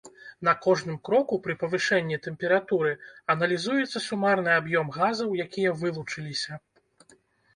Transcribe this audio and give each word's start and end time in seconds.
На 0.47 0.51
кожным 0.65 0.95
кроку 1.07 1.35
пры 1.47 1.53
павышэнні 1.63 2.17
тэмпературы 2.27 2.93
аналізуецца 3.33 4.03
сумарны 4.07 4.51
аб'ём 4.61 4.87
газаў, 4.97 5.29
якія 5.47 5.75
вылучыліся. 5.83 6.51